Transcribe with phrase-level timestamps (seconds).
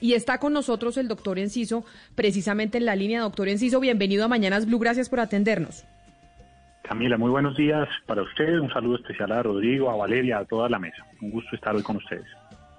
[0.00, 1.84] Y está con nosotros el doctor Enciso,
[2.14, 3.22] precisamente en la línea.
[3.22, 5.84] Doctor Enciso, bienvenido a Mañanas Blue, gracias por atendernos.
[6.82, 8.60] Camila, muy buenos días para usted.
[8.60, 11.04] Un saludo especial a Rodrigo, a Valeria, a toda la mesa.
[11.20, 12.26] Un gusto estar hoy con ustedes.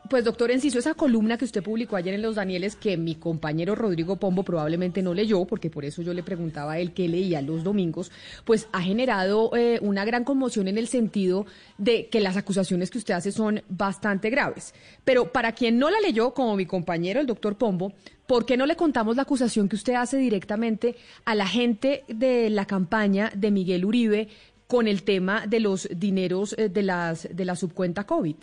[0.07, 3.73] Pues doctor Enciso, esa columna que usted publicó ayer en Los Danieles, que mi compañero
[3.73, 7.41] Rodrigo Pombo probablemente no leyó, porque por eso yo le preguntaba a él qué leía
[7.41, 8.11] los domingos,
[8.43, 11.47] pues ha generado eh, una gran conmoción en el sentido
[11.79, 14.75] de que las acusaciones que usted hace son bastante graves.
[15.03, 17.93] Pero para quien no la leyó, como mi compañero el doctor Pombo,
[18.27, 20.95] ¿por qué no le contamos la acusación que usted hace directamente
[21.25, 24.27] a la gente de la campaña de Miguel Uribe
[24.67, 28.35] con el tema de los dineros eh, de, las, de la subcuenta COVID?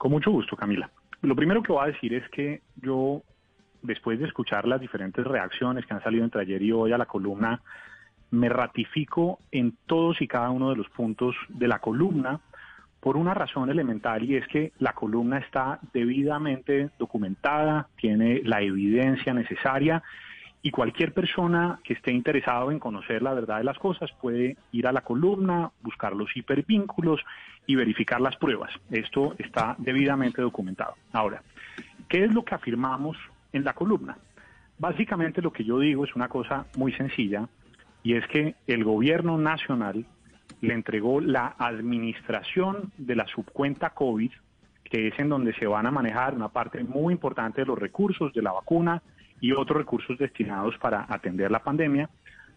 [0.00, 0.90] Con mucho gusto, Camila.
[1.20, 3.20] Lo primero que voy a decir es que yo,
[3.82, 7.04] después de escuchar las diferentes reacciones que han salido entre ayer y hoy a la
[7.04, 7.60] columna,
[8.30, 12.40] me ratifico en todos y cada uno de los puntos de la columna
[12.98, 19.34] por una razón elemental y es que la columna está debidamente documentada, tiene la evidencia
[19.34, 20.02] necesaria
[20.62, 24.86] y cualquier persona que esté interesado en conocer la verdad de las cosas puede ir
[24.86, 27.20] a la columna, buscar los hipervínculos
[27.66, 28.70] y verificar las pruebas.
[28.90, 30.94] Esto está debidamente documentado.
[31.12, 31.42] Ahora,
[32.08, 33.16] ¿qué es lo que afirmamos
[33.52, 34.18] en la columna?
[34.78, 37.48] Básicamente lo que yo digo es una cosa muy sencilla
[38.02, 40.04] y es que el gobierno nacional
[40.60, 44.30] le entregó la administración de la subcuenta COVID,
[44.84, 48.32] que es en donde se van a manejar una parte muy importante de los recursos
[48.34, 49.02] de la vacuna,
[49.40, 52.08] y otros recursos destinados para atender la pandemia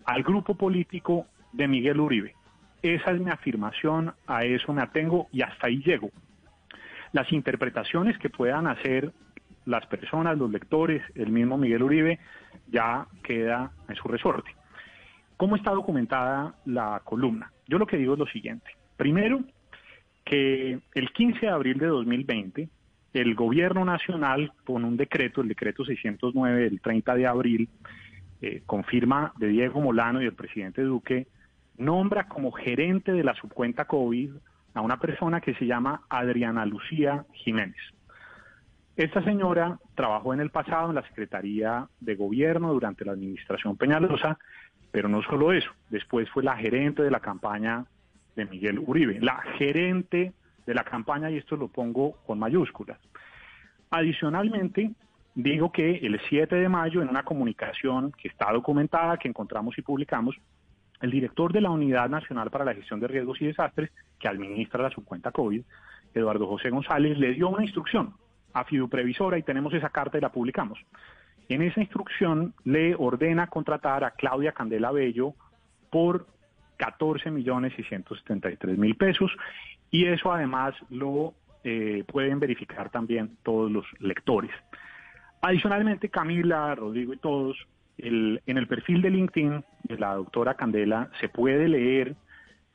[0.06, 2.36] al grupo político de Miguel Uribe.
[2.81, 6.11] Esa es mi afirmación, a eso me atengo y hasta ahí llego.
[7.14, 9.14] Las interpretaciones que puedan hacer
[9.66, 12.20] las personas, los lectores, el mismo Miguel Uribe,
[12.70, 14.52] ya queda en su resorte.
[15.38, 17.52] ¿Cómo está documentada la columna?
[17.67, 18.72] Yo lo que digo es lo siguiente.
[18.98, 19.42] Primero,
[20.26, 22.70] que el 15 de abril de 2020,
[23.14, 27.70] el gobierno nacional, con un decreto, el decreto 609 del 30 de abril,
[28.42, 31.28] eh, confirma de Diego Molano y el presidente Duque,
[31.78, 34.32] nombra como gerente de la subcuenta COVID
[34.73, 37.77] a una persona que se llama Adriana Lucía Jiménez.
[38.95, 44.38] Esta señora trabajó en el pasado en la Secretaría de Gobierno durante la administración Peñalosa,
[44.92, 47.86] pero no solo eso, después fue la gerente de la campaña
[48.36, 50.33] de Miguel Uribe, la gerente
[50.66, 53.00] de la campaña y esto lo pongo con mayúsculas.
[53.92, 54.92] Adicionalmente,
[55.36, 59.82] digo que el 7 de mayo, en una comunicación que está documentada, que encontramos y
[59.82, 60.36] publicamos,
[61.02, 64.82] el director de la Unidad Nacional para la Gestión de Riesgos y Desastres, que administra
[64.82, 65.62] la subcuenta COVID,
[66.14, 68.14] Eduardo José González, le dio una instrucción
[68.54, 70.80] a Fiduprevisora y tenemos esa carta y la publicamos.
[71.50, 75.34] En esa instrucción le ordena contratar a Claudia Candela Bello
[75.90, 76.26] por
[76.78, 79.32] 14 millones 673 mil pesos
[79.93, 84.49] y eso además lo eh, pueden verificar también todos los lectores.
[85.39, 87.55] Adicionalmente, Camila, Rodrigo y todos,
[87.99, 92.15] en el perfil de LinkedIn de la doctora Candela se puede leer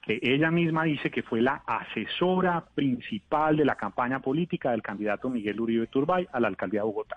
[0.01, 5.29] que ella misma dice que fue la asesora principal de la campaña política del candidato
[5.29, 7.17] Miguel Uribe Turbay a la alcaldía de Bogotá.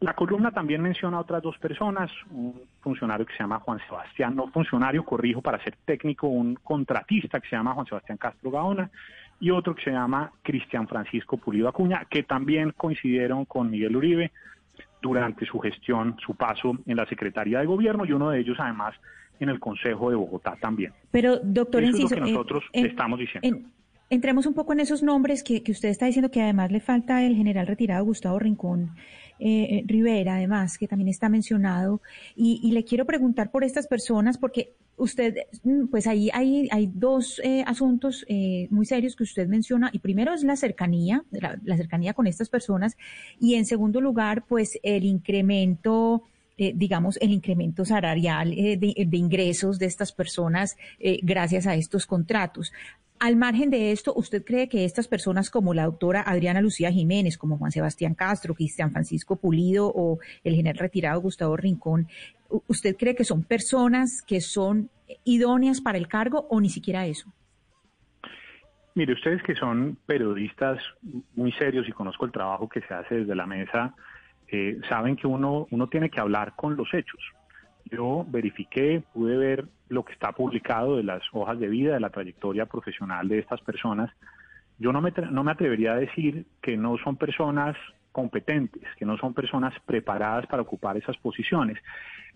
[0.00, 4.36] La columna también menciona a otras dos personas, un funcionario que se llama Juan Sebastián,
[4.36, 8.90] no funcionario, corrijo para ser técnico, un contratista que se llama Juan Sebastián Castro Gaona
[9.40, 14.30] y otro que se llama Cristian Francisco Pulido Acuña, que también coincidieron con Miguel Uribe
[15.02, 18.94] durante su gestión, su paso en la Secretaría de Gobierno y uno de ellos además
[19.40, 20.92] en el Consejo de Bogotá también.
[21.10, 23.68] Pero, doctor Eso es lo que nosotros estamos diciendo.
[24.10, 27.24] entremos un poco en esos nombres que, que usted está diciendo que además le falta
[27.24, 28.90] el general retirado Gustavo Rincón
[29.38, 32.00] eh, eh, Rivera, además, que también está mencionado.
[32.34, 37.40] Y, le quiero preguntar por estas personas, porque usted, mm, pues ahí hay, hay dos
[37.44, 38.26] eh, asuntos
[38.70, 39.90] muy serios que usted menciona.
[39.92, 42.96] Y primero es la cercanía, la, cercanía con estas personas.
[43.40, 46.22] Y en segundo lugar, pues el incremento.
[46.74, 50.76] digamos, el incremento salarial de, de, ingresos de estas personas
[51.22, 52.72] gracias a estos contratos.
[53.20, 57.36] Al margen de esto, ¿usted cree que estas personas como la doctora Adriana Lucía Jiménez,
[57.36, 62.06] como Juan Sebastián Castro, Cristian Francisco Pulido o el general retirado Gustavo Rincón,
[62.68, 64.90] ¿usted cree que son personas que son
[65.24, 67.32] idóneas para el cargo o ni siquiera eso?
[68.94, 70.78] Mire, ustedes que son periodistas
[71.34, 73.94] muy serios y conozco el trabajo que se hace desde la mesa,
[74.46, 77.20] eh, saben que uno, uno tiene que hablar con los hechos.
[77.90, 82.10] Yo verifiqué, pude ver lo que está publicado de las hojas de vida, de la
[82.10, 84.10] trayectoria profesional de estas personas.
[84.78, 87.76] Yo no me, no me atrevería a decir que no son personas
[88.12, 91.78] competentes, que no son personas preparadas para ocupar esas posiciones.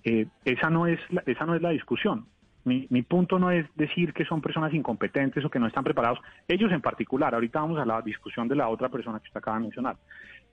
[0.05, 2.27] Eh, esa, no es la, esa no es la discusión.
[2.65, 6.21] Mi, mi, punto no es decir que son personas incompetentes o que no están preparados,
[6.47, 9.57] ellos en particular, ahorita vamos a la discusión de la otra persona que usted acaba
[9.57, 9.97] de mencionar.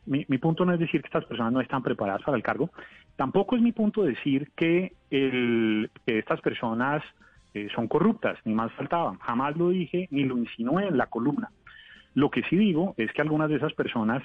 [0.06, 2.72] Mi, punto no es decir que estas personas no están preparadas para el cargo,
[3.16, 7.04] tampoco es mi punto decir que, el, estas personas
[7.54, 9.18] eh, son corruptas, ni más faltaba.
[9.22, 11.50] Jamás lo dije ni lo insinué en la columna.
[12.14, 14.24] Lo que sí digo es que algunas de esas personas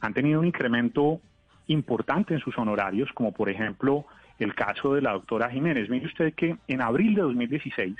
[0.00, 1.20] han tenido un incremento
[1.68, 4.06] importante en sus honorarios, como por ejemplo
[4.38, 5.88] el caso de la doctora Jiménez.
[5.88, 7.96] Mire usted que en abril de 2016,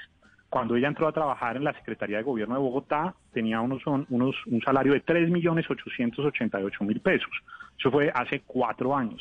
[0.48, 4.36] cuando ella entró a trabajar en la Secretaría de Gobierno de Bogotá, tenía unos, unos,
[4.46, 7.30] un salario de 3.888.000 pesos.
[7.78, 9.20] Eso fue hace cuatro años.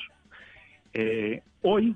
[0.94, 1.96] Eh, hoy,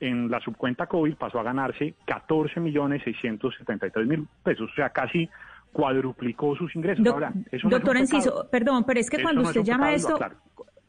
[0.00, 5.30] en la subcuenta COVID, pasó a ganarse 14.673.000 pesos, o sea, casi
[5.72, 7.02] cuadruplicó sus ingresos.
[7.04, 10.18] doctor Enciso, perdón, pero es que cuando usted llama esto...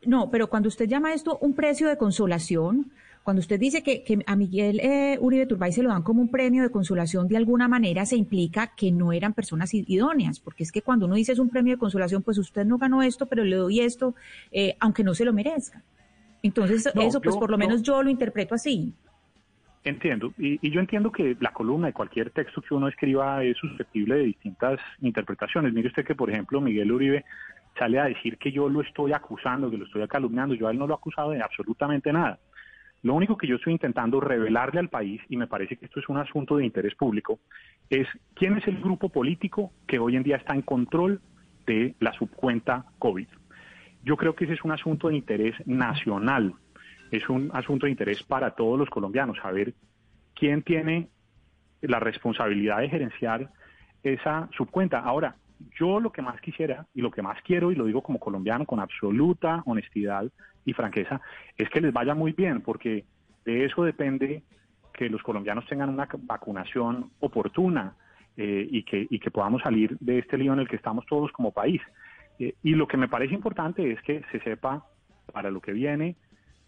[0.05, 2.91] No, pero cuando usted llama esto un precio de consolación,
[3.27, 6.63] cuando usted dice que, a Miguel eh, Uribe Turbay se lo dan como un premio
[6.63, 10.81] de consolación, de alguna manera se implica que no eran personas idóneas, porque es que
[10.81, 13.57] cuando uno dice es un premio de consolación, pues usted no ganó esto, pero le
[13.57, 14.15] doy esto,
[14.49, 15.83] eh, aunque no se lo merezca.
[16.41, 18.93] Entonces, eso, pues por lo menos yo lo interpreto así.
[19.83, 23.57] Entiendo, y, y, yo entiendo que la columna de cualquier texto que uno escriba es
[23.57, 25.73] susceptible de distintas interpretaciones.
[25.73, 27.25] Mire usted que, por ejemplo, Miguel Uribe
[27.77, 30.79] sale a decir que yo lo estoy acusando, que lo estoy calumniando, yo a él
[30.79, 32.39] no lo he acusado de absolutamente nada.
[33.03, 36.09] Lo único que yo estoy intentando revelarle al país, y me parece que esto es
[36.09, 37.39] un asunto de interés público,
[37.89, 41.21] es quién es el grupo político que hoy en día está en control
[41.65, 43.27] de la subcuenta COVID.
[44.03, 46.53] Yo creo que ese es un asunto de interés nacional,
[47.11, 49.73] es un asunto de interés para todos los colombianos, saber
[50.33, 51.09] quién tiene
[51.81, 53.49] la responsabilidad de gerenciar
[54.03, 54.99] esa subcuenta.
[54.99, 55.35] Ahora,
[55.79, 58.65] yo lo que más quisiera y lo que más quiero, y lo digo como colombiano
[58.65, 60.25] con absoluta honestidad
[60.65, 61.21] y franqueza,
[61.57, 63.05] es que les vaya muy bien, porque
[63.45, 64.43] de eso depende
[64.93, 67.95] que los colombianos tengan una vacunación oportuna
[68.35, 71.31] eh, y, que, y que podamos salir de este lío en el que estamos todos
[71.31, 71.81] como país.
[72.39, 74.85] Eh, y lo que me parece importante es que se sepa
[75.31, 76.15] para lo que viene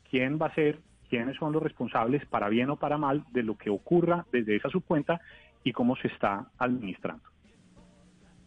[0.10, 3.58] quién va a ser, quiénes son los responsables, para bien o para mal, de lo
[3.58, 5.22] que ocurra desde esa subcuenta
[5.64, 7.24] y cómo se está administrando.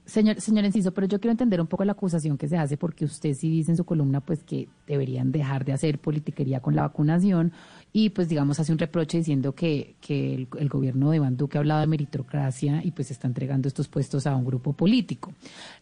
[0.04, 3.04] Señor, señor Enciso, pero yo quiero entender un poco la acusación que se hace, porque
[3.04, 6.82] usted sí dice en su columna pues que deberían dejar de hacer politiquería con la
[6.82, 7.52] vacunación
[7.93, 11.60] y pues digamos hace un reproche diciendo que, que el, gobierno de Iván Duque ha
[11.60, 15.32] hablado de meritocracia y pues está entregando estos puestos a un grupo político.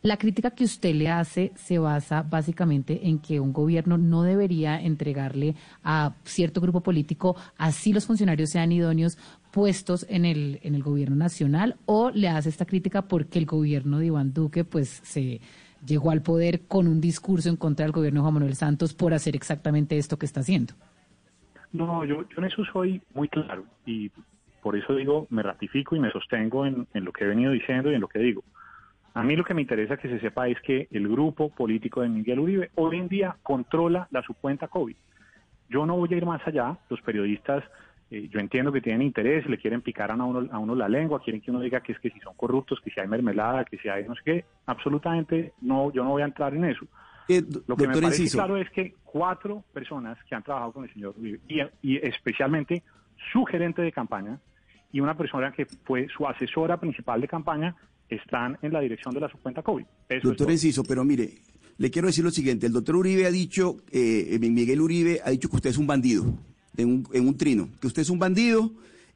[0.02, 4.81] La crítica que usted le hace se basa básicamente en que un gobierno no debería
[4.81, 9.17] entregarle a cierto grupo político, así los funcionarios sean idóneos,
[9.50, 13.99] puestos en el, en el gobierno nacional o le hace esta crítica porque el gobierno
[13.99, 15.41] de Iván Duque pues se
[15.85, 19.14] llegó al poder con un discurso en contra del gobierno de Juan Manuel Santos por
[19.14, 20.75] hacer exactamente esto que está haciendo.
[21.73, 24.11] No, yo, yo en eso soy muy claro y
[24.62, 27.91] por eso digo, me ratifico y me sostengo en, en lo que he venido diciendo
[27.91, 28.43] y en lo que digo.
[29.14, 32.08] A mí lo que me interesa que se sepa es que el grupo político de
[32.08, 34.96] Miguel Uribe hoy en día controla la subcuenta COVID.
[35.69, 37.64] Yo no voy a ir más allá, los periodistas
[38.10, 41.22] eh, yo entiendo que tienen interés, le quieren picar a uno, a uno la lengua,
[41.22, 43.78] quieren que uno diga que es que si son corruptos, que si hay mermelada, que
[43.78, 44.44] si hay no sé qué.
[44.66, 46.86] Absolutamente no, yo no voy a entrar en eso.
[47.28, 50.92] Eh, Lo que me parece claro es que cuatro personas que han trabajado con el
[50.92, 51.38] señor Uribe,
[51.82, 52.82] y, especialmente
[53.32, 54.40] su gerente de campaña
[54.90, 57.76] y una persona que fue su asesora principal de campaña,
[58.08, 59.84] están en la dirección de la subcuenta COVID.
[60.20, 61.30] doctor Enciso, pero mire,
[61.78, 62.66] le quiero decir lo siguiente.
[62.66, 66.24] El doctor Uribe ha dicho, eh, Miguel Uribe ha dicho que usted es un bandido
[66.77, 68.72] en un, trino, que usted es un bandido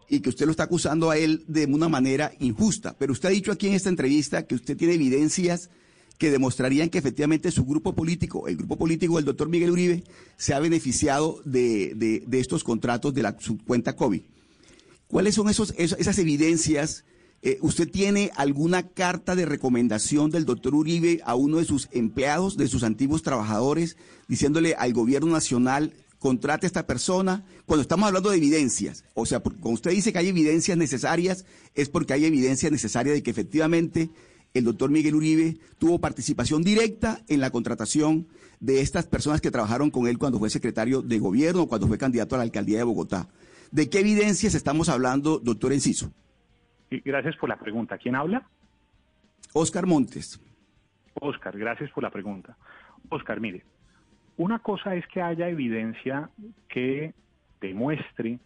[0.09, 2.95] y que usted lo está acusando a él de una manera injusta.
[2.99, 5.71] Pero usted ha dicho aquí en esta entrevista que usted tiene evidencias
[6.19, 10.05] que demostrarían que efectivamente su grupo político, el grupo político del doctor Miguel Uribe,
[10.37, 14.23] se ha beneficiado de, estos contratos de la su cuenta COVID.
[15.09, 17.05] ¿Cuáles son esos, esas evidencias?
[17.43, 22.57] Eh, ¿Usted tiene alguna carta de recomendación del doctor Uribe a uno de sus empleados,
[22.57, 23.97] de sus antiguos trabajadores,
[24.29, 25.93] diciéndole al gobierno nacional
[26.25, 30.21] contrate a esta persona, cuando estamos hablando de evidencias, o sea, cuando usted dice que
[30.21, 34.09] hay evidencias necesarias, es porque hay evidencia necesaria de que efectivamente
[34.55, 38.27] el doctor Miguel Uribe tuvo participación directa en la contratación
[38.59, 42.37] de estas personas que trabajaron con él cuando fue secretario de gobierno, cuando fue candidato
[42.37, 43.29] a la alcaldía de Bogotá.
[43.71, 46.11] ¿De qué evidencias estamos hablando, doctor Enciso?
[46.91, 47.99] Gracias por la pregunta.
[47.99, 48.49] ¿Quién habla?
[49.53, 50.41] Oscar Montes.
[51.21, 52.57] Oscar, gracias por la pregunta.
[53.11, 53.63] Oscar, mire,
[54.37, 56.31] una cosa es que haya evidencia
[56.69, 57.15] que
[57.61, 58.39] demuestre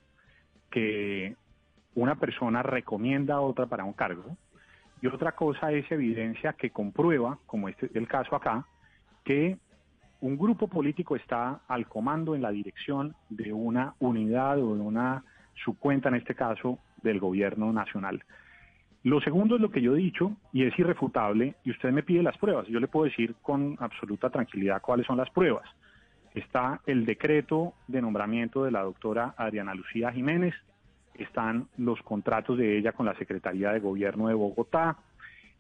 [0.71, 1.35] que
[1.95, 4.37] una persona recomienda a otra para un cargo
[5.01, 8.67] y otra cosa es evidencia que comprueba, como este es el caso acá,
[9.25, 9.57] que
[10.21, 15.25] un grupo político está al comando en la dirección de una unidad o de una
[15.65, 18.25] subcuenta, en este caso, del gobierno nacional.
[19.05, 22.23] Lo segundo es lo que yo he dicho y es irrefutable y usted me pide
[22.23, 22.67] las pruebas.
[22.67, 25.69] Yo le puedo decir con absoluta tranquilidad cuáles son las pruebas.
[26.35, 30.55] está el decreto de nombramiento de la doctora Adriana Lucía Jiménez,
[31.15, 34.99] están los contratos de ella con la Secretaría de Gobierno de Bogotá,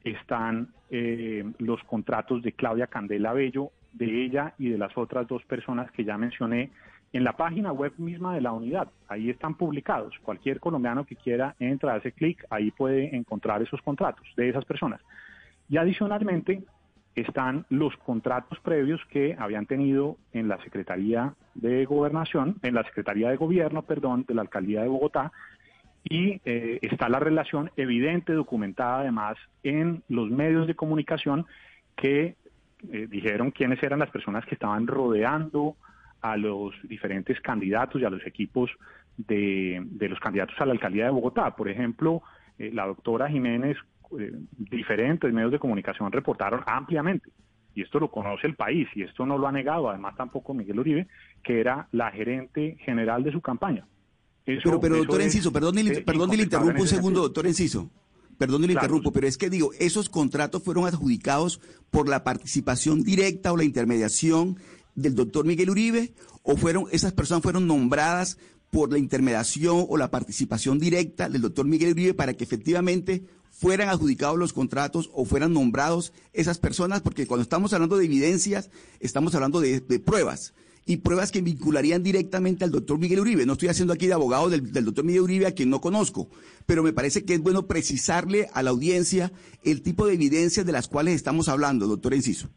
[0.05, 5.45] están eh, los contratos de Claudia Candela Bello, de ella y de las otras dos
[5.45, 6.71] personas que ya mencioné
[7.13, 8.89] en la página web misma de la unidad.
[9.09, 10.15] Ahí están publicados.
[10.23, 15.01] Cualquier colombiano que quiera entra, hace clic, ahí puede encontrar esos contratos de esas personas.
[15.69, 16.63] Y adicionalmente
[17.15, 23.31] están los contratos previos que habían tenido en la Secretaría de Gobernación, en la Secretaría
[23.31, 25.33] de Gobierno, perdón, de la Alcaldía de Bogotá,
[26.05, 31.47] y eh, está la relación evidente, documentada además en los medios de comunicación
[31.97, 32.37] que
[32.93, 35.77] eh, dijeron quiénes eran las personas que estaban rodeando
[36.21, 38.71] a los diferentes candidatos y a los equipos
[39.17, 41.55] de, los candidatos a la alcaldía de Bogotá.
[41.57, 42.23] Por ejemplo,
[42.59, 43.77] eh, la doctora Jiménez,
[44.57, 47.31] diferentes medios de comunicación reportaron ampliamente,
[47.75, 50.81] y esto lo conoce el país, y esto no lo ha negado, además tampoco Miguel
[50.81, 51.09] Uribe,
[51.43, 53.85] que era la gerente general de su campaña
[54.63, 57.91] pero, pero doctor Enciso, perdón, perdón le interrumpo un segundo, doctor Enciso.
[58.39, 61.61] Perdón, le interrumpo, pero es que digo, esos contratos fueron adjudicados
[61.91, 64.59] por la participación directa o la intermediación
[65.03, 68.39] del doctor Miguel Uribe, o fueron, esas personas fueron nombradas
[68.71, 73.89] por la intermediación o la participación directa del doctor Miguel Uribe para que efectivamente fueran
[73.89, 79.35] adjudicados los contratos o fueran nombrados esas personas, porque cuando estamos hablando de evidencias, estamos
[79.35, 80.53] hablando de pruebas
[80.89, 83.45] y pruebas que vincularían directamente al doctor Miguel Uribe.
[83.45, 86.31] No estoy haciendo aquí de abogado del, doctor Miguel Uribe, a quien no conozco,
[86.65, 89.31] pero me parece que es bueno precisarle a la audiencia
[89.63, 92.49] el tipo de evidencias de las cuales estamos hablando, doctor Enciso.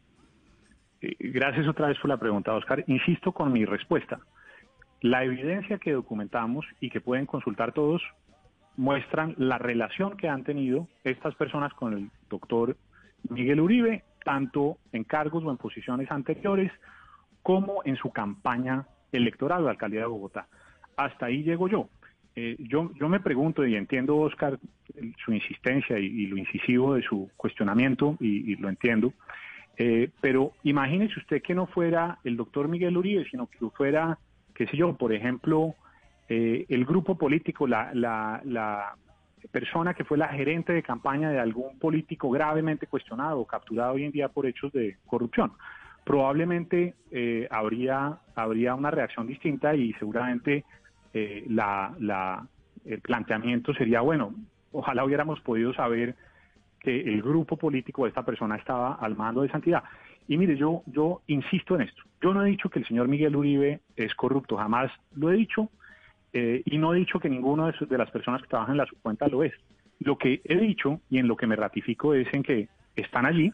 [1.18, 2.84] Gracias otra vez por la pregunta, Oscar.
[2.86, 4.20] Insisto con mi respuesta.
[5.00, 8.02] La evidencia que documentamos y que pueden consultar todos
[8.76, 12.76] muestran la relación que han tenido estas personas con el doctor
[13.28, 16.70] Miguel Uribe, tanto en cargos o en posiciones anteriores,
[17.42, 20.46] como en su campaña electoral la alcaldía de Bogotá.
[20.96, 21.88] Hasta ahí llego yo.
[22.34, 24.58] Eh, yo, yo me pregunto y entiendo, Oscar,
[25.24, 29.12] su insistencia y, lo incisivo de su cuestionamiento, y, lo entiendo,
[29.78, 34.18] eh, pero imagínese usted que no fuera el doctor Miguel Uribe, sino que fuera,
[34.54, 35.74] qué sé yo, por ejemplo,
[36.28, 38.94] eh, el grupo político, la, la, la
[39.50, 44.04] persona que fue la gerente de campaña de algún político gravemente cuestionado o capturado hoy
[44.04, 45.52] en día por hechos de corrupción.
[46.04, 50.64] Probablemente eh, habría, habría una reacción distinta y seguramente
[51.14, 52.46] eh, la,
[52.84, 54.34] el planteamiento sería, bueno,
[54.72, 56.16] ojalá hubiéramos podido saber
[56.82, 59.84] que el grupo político de esta persona estaba al mando de santidad.
[60.28, 62.02] Y mire, yo, yo insisto en esto.
[62.20, 65.68] Yo no he dicho que el señor Miguel Uribe es corrupto, jamás lo he dicho,
[66.32, 68.86] eh, y no he dicho que ninguno de, de las personas que trabajan en la
[68.86, 69.52] subcuenta lo es.
[70.00, 73.52] Lo que he dicho y en lo que me ratifico es en que están allí,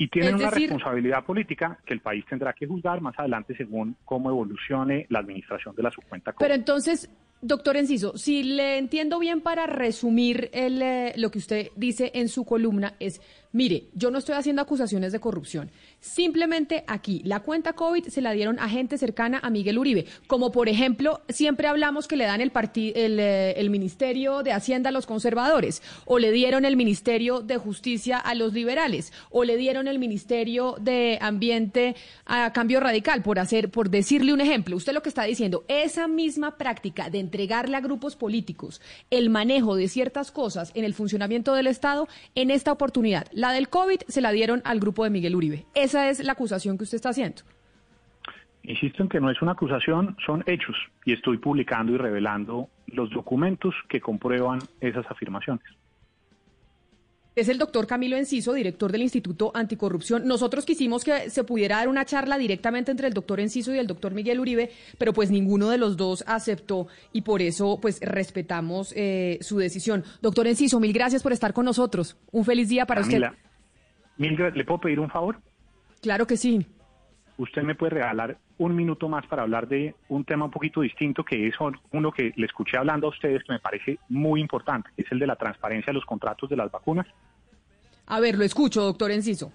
[0.00, 4.30] y tienen una responsabilidad política que el país tendrá que juzgar más adelante según cómo
[4.30, 6.32] evolucione la administración de la subcuenta.
[6.38, 7.10] Pero entonces,
[7.42, 12.30] Doctor Enciso, si le entiendo bien para resumir el, eh, lo que usted dice en
[12.30, 13.20] su columna es,
[13.52, 15.70] mire, yo no estoy haciendo acusaciones de corrupción.
[16.00, 20.50] Simplemente aquí, la cuenta COVID se la dieron a gente cercana a Miguel Uribe, como
[20.50, 24.92] por ejemplo, siempre hablamos que le dan el, el, eh, el Ministerio de Hacienda a
[24.92, 29.88] los conservadores, o le dieron el Ministerio de Justicia a los liberales, o le dieron
[29.88, 34.76] el Ministerio de Ambiente a Cambio Radical, por hacer, por decirle un ejemplo.
[34.76, 38.80] Usted lo que está diciendo, esa misma práctica de entregarle a grupos políticos
[39.10, 43.68] el manejo de ciertas cosas en el funcionamiento del Estado, en esta oportunidad, la del
[43.68, 45.66] COVID se la dieron al grupo de Miguel Uribe.
[45.90, 47.42] Esa es la acusación que usted está haciendo.
[48.62, 53.10] Insisto en que no es una acusación, son hechos y estoy publicando y revelando los
[53.10, 55.64] documentos que comprueban esas afirmaciones
[57.40, 60.26] es el doctor Camilo Enciso, director del Instituto Anticorrupción.
[60.26, 63.86] Nosotros quisimos que se pudiera dar una charla directamente entre el doctor Enciso y el
[63.86, 68.92] doctor Miguel Uribe, pero pues ninguno de los dos aceptó y por eso pues respetamos
[68.96, 70.04] eh, su decisión.
[70.20, 72.18] Doctor Enciso, mil gracias por estar con nosotros.
[72.30, 73.22] Un feliz día para usted.
[74.18, 75.40] Mil, ¿Le puedo pedir un favor?
[76.00, 76.66] Claro que sí.
[77.36, 81.24] Usted me puede regalar un minuto más para hablar de un tema un poquito distinto,
[81.24, 81.54] que es
[81.92, 85.26] uno que le escuché hablando a ustedes, que me parece muy importante, es el de
[85.26, 87.06] la transparencia de los contratos de las vacunas.
[88.06, 89.52] A ver, lo escucho, doctor Enciso.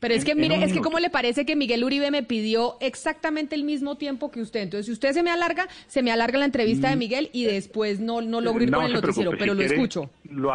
[0.00, 3.54] Pero es que, mire, es que cómo le parece que Miguel Uribe me pidió exactamente
[3.54, 4.62] el mismo tiempo que usted.
[4.62, 6.98] Entonces, si usted se me alarga, se me alarga la entrevista de mm.
[6.98, 10.10] Miguel y después no, no logro ir con el noticiero, pero lo escucho.
[10.24, 10.52] Lo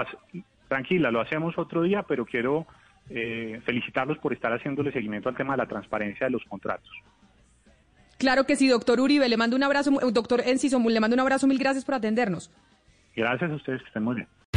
[0.67, 2.65] tranquila, lo hacemos otro día, pero quiero
[3.09, 6.89] eh, felicitarlos por estar haciéndole seguimiento al tema de la transparencia de los contratos.
[8.17, 11.47] Claro que sí, doctor Uribe, le mando un abrazo, doctor Enciso, le mando un abrazo,
[11.47, 12.51] mil gracias por atendernos.
[13.15, 14.27] Gracias a ustedes, que estén muy bien.